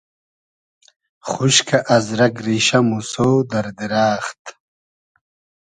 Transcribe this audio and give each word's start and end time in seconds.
خوشکۂ 1.29 1.77
از 1.95 2.05
رئگ 2.19 2.35
ریشۂ, 2.45 2.79
موسۉ, 2.89 3.13
دئر 3.49 3.65
دیرئخت 3.77 4.43